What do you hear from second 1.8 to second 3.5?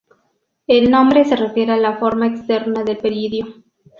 forma externa del peridio.